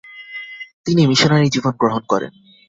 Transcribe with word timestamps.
তিনি 0.85 1.01
মিশনারি 1.07 1.47
জীবন 1.49 1.73
গ্রহণ 1.81 2.03
করেন। 2.03 2.31